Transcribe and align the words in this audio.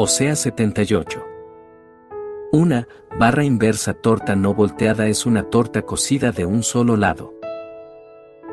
Osea 0.00 0.36
78. 0.36 1.26
Una 2.52 2.86
barra 3.18 3.42
inversa 3.42 3.94
torta 3.94 4.36
no 4.36 4.54
volteada 4.54 5.08
es 5.08 5.26
una 5.26 5.50
torta 5.50 5.82
cocida 5.82 6.30
de 6.30 6.46
un 6.46 6.62
solo 6.62 6.96
lado. 6.96 7.34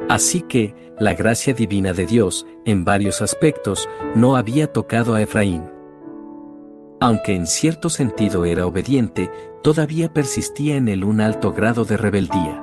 Así 0.09 0.41
que, 0.41 0.73
la 0.99 1.13
gracia 1.13 1.53
divina 1.53 1.93
de 1.93 2.07
Dios, 2.07 2.47
en 2.65 2.83
varios 2.83 3.21
aspectos, 3.21 3.87
no 4.15 4.37
había 4.37 4.73
tocado 4.73 5.13
a 5.13 5.21
Efraín. 5.21 5.69
Aunque 6.99 7.35
en 7.35 7.45
cierto 7.45 7.91
sentido 7.91 8.45
era 8.45 8.65
obediente, 8.65 9.29
todavía 9.61 10.11
persistía 10.11 10.77
en 10.77 10.87
él 10.87 11.03
un 11.03 11.21
alto 11.21 11.53
grado 11.53 11.85
de 11.85 11.95
rebeldía. 11.95 12.59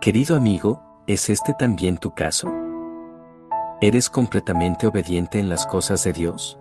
Querido 0.00 0.34
amigo, 0.34 0.82
¿es 1.06 1.30
este 1.30 1.54
también 1.56 1.98
tu 1.98 2.14
caso? 2.14 2.52
¿Eres 3.80 4.10
completamente 4.10 4.88
obediente 4.88 5.38
en 5.38 5.48
las 5.48 5.68
cosas 5.68 6.02
de 6.02 6.12
Dios? 6.12 6.58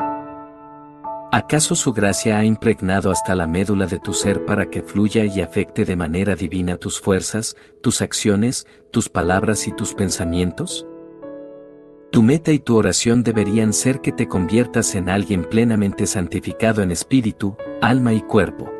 ¿Acaso 1.35 1.73
su 1.73 1.93
gracia 1.93 2.37
ha 2.37 2.45
impregnado 2.45 3.09
hasta 3.09 3.33
la 3.33 3.47
médula 3.47 3.87
de 3.87 3.97
tu 3.97 4.13
ser 4.13 4.45
para 4.45 4.69
que 4.69 4.83
fluya 4.83 5.25
y 5.25 5.41
afecte 5.41 5.83
de 5.83 5.95
manera 5.95 6.35
divina 6.35 6.77
tus 6.77 7.01
fuerzas, 7.01 7.55
tus 7.81 8.03
acciones, 8.03 8.67
tus 8.91 9.09
palabras 9.09 9.67
y 9.67 9.71
tus 9.71 9.95
pensamientos? 9.95 10.85
Tu 12.11 12.21
meta 12.21 12.51
y 12.51 12.59
tu 12.59 12.77
oración 12.77 13.23
deberían 13.23 13.73
ser 13.73 13.99
que 14.01 14.11
te 14.11 14.27
conviertas 14.27 14.93
en 14.93 15.09
alguien 15.09 15.43
plenamente 15.43 16.05
santificado 16.05 16.83
en 16.83 16.91
espíritu, 16.91 17.57
alma 17.81 18.13
y 18.13 18.21
cuerpo. 18.21 18.71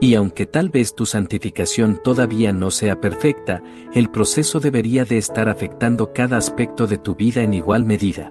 Y 0.00 0.14
aunque 0.14 0.46
tal 0.46 0.68
vez 0.68 0.94
tu 0.94 1.04
santificación 1.04 2.00
todavía 2.00 2.52
no 2.52 2.70
sea 2.70 3.00
perfecta, 3.00 3.60
el 3.92 4.08
proceso 4.08 4.60
debería 4.60 5.04
de 5.04 5.18
estar 5.18 5.48
afectando 5.48 6.12
cada 6.12 6.36
aspecto 6.36 6.86
de 6.86 6.98
tu 6.98 7.16
vida 7.16 7.42
en 7.42 7.54
igual 7.54 7.84
medida. 7.84 8.30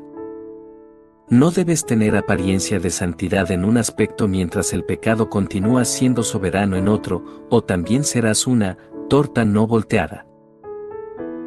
No 1.29 1.52
debes 1.52 1.85
tener 1.85 2.17
apariencia 2.17 2.79
de 2.79 2.89
santidad 2.89 3.49
en 3.52 3.63
un 3.63 3.77
aspecto 3.77 4.27
mientras 4.27 4.73
el 4.73 4.83
pecado 4.83 5.30
continúa 5.30 5.86
siendo 5.86 6.21
soberano 6.21 6.75
en 6.75 6.89
otro, 6.89 7.48
o 7.49 7.64
también 7.64 8.03
serás 8.03 8.45
una 8.45 8.77
torta 9.09 9.45
no 9.45 9.65
volteada. 9.65 10.27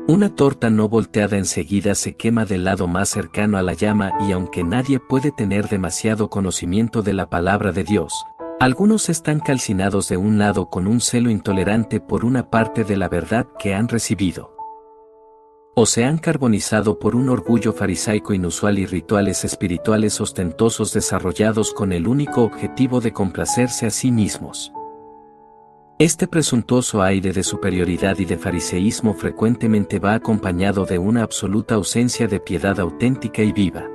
Una 0.08 0.34
torta 0.34 0.70
no 0.70 0.88
volteada 0.88 1.36
enseguida 1.36 1.94
se 1.94 2.16
quema 2.16 2.46
del 2.46 2.64
lado 2.64 2.88
más 2.88 3.10
cercano 3.10 3.58
a 3.58 3.62
la 3.62 3.74
llama 3.74 4.12
y 4.26 4.32
aunque 4.32 4.64
nadie 4.64 4.98
puede 4.98 5.30
tener 5.30 5.68
demasiado 5.68 6.30
conocimiento 6.30 7.02
de 7.02 7.12
la 7.12 7.28
palabra 7.28 7.72
de 7.72 7.84
Dios, 7.84 8.14
algunos 8.58 9.10
están 9.10 9.40
calcinados 9.40 10.08
de 10.08 10.16
un 10.16 10.38
lado 10.38 10.70
con 10.70 10.86
un 10.86 11.00
celo 11.00 11.28
intolerante 11.28 12.00
por 12.00 12.24
una 12.24 12.48
parte 12.48 12.84
de 12.84 12.96
la 12.96 13.08
verdad 13.08 13.46
que 13.58 13.74
han 13.74 13.88
recibido 13.88 14.55
o 15.78 15.84
se 15.84 16.06
han 16.06 16.16
carbonizado 16.16 16.98
por 16.98 17.14
un 17.14 17.28
orgullo 17.28 17.74
farisaico 17.74 18.32
inusual 18.32 18.78
y 18.78 18.86
rituales 18.86 19.44
espirituales 19.44 20.22
ostentosos 20.22 20.94
desarrollados 20.94 21.74
con 21.74 21.92
el 21.92 22.08
único 22.08 22.44
objetivo 22.44 23.02
de 23.02 23.12
complacerse 23.12 23.84
a 23.84 23.90
sí 23.90 24.10
mismos. 24.10 24.72
Este 25.98 26.28
presuntuoso 26.28 27.02
aire 27.02 27.30
de 27.30 27.42
superioridad 27.42 28.18
y 28.18 28.24
de 28.24 28.38
fariseísmo 28.38 29.12
frecuentemente 29.12 29.98
va 29.98 30.14
acompañado 30.14 30.86
de 30.86 30.98
una 30.98 31.22
absoluta 31.22 31.74
ausencia 31.74 32.26
de 32.26 32.40
piedad 32.40 32.80
auténtica 32.80 33.42
y 33.42 33.52
viva. 33.52 33.86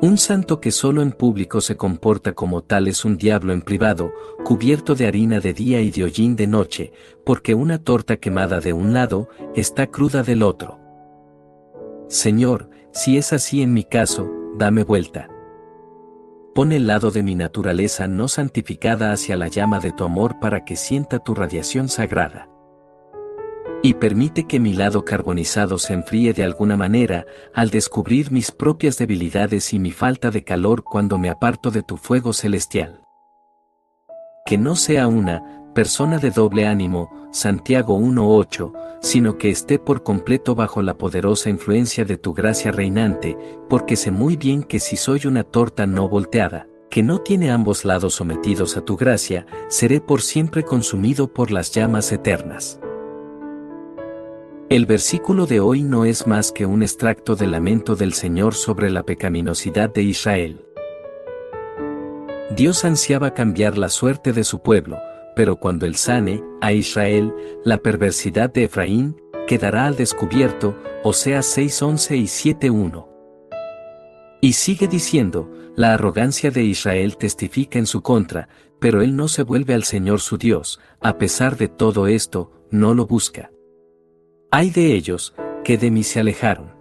Un 0.00 0.16
santo 0.16 0.60
que 0.60 0.70
solo 0.70 1.02
en 1.02 1.10
público 1.10 1.60
se 1.60 1.76
comporta 1.76 2.32
como 2.32 2.62
tal 2.62 2.86
es 2.86 3.04
un 3.04 3.16
diablo 3.16 3.52
en 3.52 3.62
privado, 3.62 4.12
cubierto 4.44 4.94
de 4.94 5.08
harina 5.08 5.40
de 5.40 5.52
día 5.52 5.80
y 5.80 5.90
de 5.90 6.04
hollín 6.04 6.36
de 6.36 6.46
noche, 6.46 6.92
porque 7.24 7.54
una 7.56 7.82
torta 7.82 8.16
quemada 8.16 8.60
de 8.60 8.72
un 8.72 8.92
lado, 8.92 9.28
está 9.56 9.88
cruda 9.88 10.22
del 10.22 10.44
otro. 10.44 10.78
Señor, 12.06 12.70
si 12.92 13.18
es 13.18 13.32
así 13.32 13.60
en 13.60 13.72
mi 13.72 13.82
caso, 13.82 14.30
dame 14.56 14.84
vuelta. 14.84 15.28
Pon 16.54 16.70
el 16.70 16.86
lado 16.86 17.10
de 17.10 17.24
mi 17.24 17.34
naturaleza 17.34 18.06
no 18.06 18.28
santificada 18.28 19.10
hacia 19.10 19.36
la 19.36 19.48
llama 19.48 19.80
de 19.80 19.90
tu 19.90 20.04
amor 20.04 20.38
para 20.38 20.64
que 20.64 20.76
sienta 20.76 21.18
tu 21.18 21.34
radiación 21.34 21.88
sagrada 21.88 22.48
y 23.82 23.94
permite 23.94 24.44
que 24.44 24.58
mi 24.58 24.72
lado 24.72 25.04
carbonizado 25.04 25.78
se 25.78 25.92
enfríe 25.92 26.32
de 26.32 26.42
alguna 26.42 26.76
manera 26.76 27.26
al 27.54 27.70
descubrir 27.70 28.32
mis 28.32 28.50
propias 28.50 28.98
debilidades 28.98 29.72
y 29.72 29.78
mi 29.78 29.92
falta 29.92 30.30
de 30.30 30.42
calor 30.42 30.82
cuando 30.82 31.18
me 31.18 31.30
aparto 31.30 31.70
de 31.70 31.82
tu 31.82 31.96
fuego 31.96 32.32
celestial. 32.32 33.02
Que 34.44 34.58
no 34.58 34.76
sea 34.76 35.06
una 35.06 35.42
persona 35.74 36.18
de 36.18 36.30
doble 36.30 36.66
ánimo, 36.66 37.28
Santiago 37.30 37.98
1.8, 37.98 38.72
sino 39.00 39.38
que 39.38 39.50
esté 39.50 39.78
por 39.78 40.02
completo 40.02 40.56
bajo 40.56 40.82
la 40.82 40.98
poderosa 40.98 41.50
influencia 41.50 42.04
de 42.04 42.16
tu 42.16 42.34
gracia 42.34 42.72
reinante, 42.72 43.36
porque 43.68 43.94
sé 43.94 44.10
muy 44.10 44.36
bien 44.36 44.64
que 44.64 44.80
si 44.80 44.96
soy 44.96 45.26
una 45.26 45.44
torta 45.44 45.86
no 45.86 46.08
volteada, 46.08 46.66
que 46.90 47.02
no 47.02 47.20
tiene 47.20 47.52
ambos 47.52 47.84
lados 47.84 48.14
sometidos 48.14 48.76
a 48.76 48.80
tu 48.80 48.96
gracia, 48.96 49.46
seré 49.68 50.00
por 50.00 50.22
siempre 50.22 50.64
consumido 50.64 51.32
por 51.32 51.52
las 51.52 51.70
llamas 51.70 52.10
eternas. 52.10 52.80
El 54.70 54.84
versículo 54.84 55.46
de 55.46 55.60
hoy 55.60 55.82
no 55.82 56.04
es 56.04 56.26
más 56.26 56.52
que 56.52 56.66
un 56.66 56.82
extracto 56.82 57.36
del 57.36 57.52
lamento 57.52 57.96
del 57.96 58.12
Señor 58.12 58.52
sobre 58.52 58.90
la 58.90 59.02
pecaminosidad 59.02 59.88
de 59.88 60.02
Israel. 60.02 60.62
Dios 62.54 62.84
ansiaba 62.84 63.32
cambiar 63.32 63.78
la 63.78 63.88
suerte 63.88 64.34
de 64.34 64.44
su 64.44 64.60
pueblo, 64.60 64.98
pero 65.34 65.56
cuando 65.56 65.86
él 65.86 65.96
sane 65.96 66.44
a 66.60 66.74
Israel, 66.74 67.32
la 67.64 67.78
perversidad 67.78 68.52
de 68.52 68.64
Efraín 68.64 69.16
quedará 69.46 69.86
al 69.86 69.96
descubierto, 69.96 70.76
Oseas 71.02 71.46
6:11 71.46 72.18
y 72.18 72.26
7:1. 72.26 73.08
Y 74.42 74.52
sigue 74.52 74.86
diciendo, 74.86 75.50
la 75.76 75.94
arrogancia 75.94 76.50
de 76.50 76.64
Israel 76.64 77.16
testifica 77.16 77.78
en 77.78 77.86
su 77.86 78.02
contra, 78.02 78.50
pero 78.80 79.00
él 79.00 79.16
no 79.16 79.28
se 79.28 79.44
vuelve 79.44 79.72
al 79.72 79.84
Señor 79.84 80.20
su 80.20 80.36
Dios, 80.36 80.78
a 81.00 81.16
pesar 81.16 81.56
de 81.56 81.68
todo 81.68 82.06
esto, 82.06 82.52
no 82.70 82.92
lo 82.92 83.06
busca. 83.06 83.50
Hay 84.50 84.70
de 84.70 84.94
ellos, 84.94 85.34
que 85.62 85.76
de 85.76 85.90
mí 85.90 86.02
se 86.02 86.20
alejaron. 86.20 86.72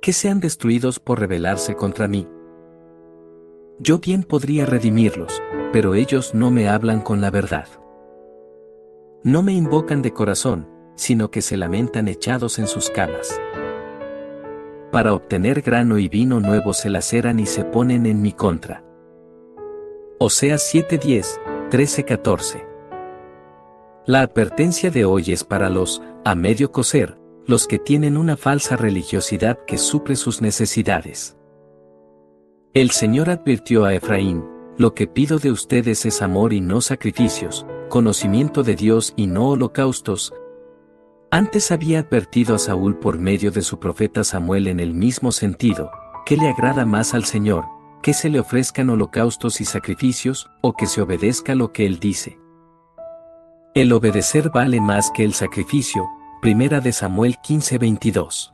Que 0.00 0.14
sean 0.14 0.40
destruidos 0.40 0.98
por 0.98 1.20
rebelarse 1.20 1.74
contra 1.74 2.08
mí. 2.08 2.26
Yo 3.78 3.98
bien 3.98 4.22
podría 4.22 4.64
redimirlos, 4.64 5.42
pero 5.70 5.94
ellos 5.94 6.34
no 6.34 6.50
me 6.50 6.66
hablan 6.66 7.02
con 7.02 7.20
la 7.20 7.30
verdad. 7.30 7.68
No 9.22 9.42
me 9.42 9.52
invocan 9.52 10.00
de 10.00 10.14
corazón, 10.14 10.66
sino 10.94 11.30
que 11.30 11.42
se 11.42 11.58
lamentan 11.58 12.08
echados 12.08 12.58
en 12.58 12.68
sus 12.68 12.88
camas. 12.88 13.38
Para 14.90 15.12
obtener 15.12 15.60
grano 15.60 15.98
y 15.98 16.08
vino 16.08 16.40
nuevo 16.40 16.72
se 16.72 16.88
laceran 16.88 17.38
y 17.38 17.44
se 17.44 17.64
ponen 17.64 18.06
en 18.06 18.22
mi 18.22 18.32
contra. 18.32 18.82
Oseas 20.18 20.62
7:10, 20.74 21.38
13-14. 21.70 22.69
La 24.10 24.22
advertencia 24.22 24.90
de 24.90 25.04
hoy 25.04 25.30
es 25.30 25.44
para 25.44 25.70
los, 25.70 26.02
a 26.24 26.34
medio 26.34 26.72
coser, 26.72 27.16
los 27.46 27.68
que 27.68 27.78
tienen 27.78 28.16
una 28.16 28.36
falsa 28.36 28.74
religiosidad 28.74 29.60
que 29.68 29.78
suple 29.78 30.16
sus 30.16 30.42
necesidades. 30.42 31.36
El 32.74 32.90
Señor 32.90 33.30
advirtió 33.30 33.84
a 33.84 33.94
Efraín, 33.94 34.44
lo 34.76 34.94
que 34.94 35.06
pido 35.06 35.38
de 35.38 35.52
ustedes 35.52 36.06
es 36.06 36.22
amor 36.22 36.52
y 36.52 36.60
no 36.60 36.80
sacrificios, 36.80 37.64
conocimiento 37.88 38.64
de 38.64 38.74
Dios 38.74 39.14
y 39.14 39.28
no 39.28 39.50
holocaustos. 39.50 40.34
Antes 41.30 41.70
había 41.70 42.00
advertido 42.00 42.56
a 42.56 42.58
Saúl 42.58 42.98
por 42.98 43.16
medio 43.16 43.52
de 43.52 43.62
su 43.62 43.78
profeta 43.78 44.24
Samuel 44.24 44.66
en 44.66 44.80
el 44.80 44.92
mismo 44.92 45.30
sentido, 45.30 45.88
que 46.26 46.36
le 46.36 46.48
agrada 46.48 46.84
más 46.84 47.14
al 47.14 47.26
Señor, 47.26 47.64
que 48.02 48.12
se 48.12 48.28
le 48.28 48.40
ofrezcan 48.40 48.90
holocaustos 48.90 49.60
y 49.60 49.64
sacrificios, 49.64 50.50
o 50.62 50.72
que 50.72 50.86
se 50.86 51.00
obedezca 51.00 51.54
lo 51.54 51.72
que 51.72 51.86
él 51.86 52.00
dice. 52.00 52.40
El 53.72 53.92
obedecer 53.92 54.50
vale 54.50 54.80
más 54.80 55.12
que 55.12 55.22
el 55.22 55.32
sacrificio, 55.32 56.08
Primera 56.42 56.80
de 56.80 56.90
Samuel 56.90 57.36
15:22. 57.40 58.52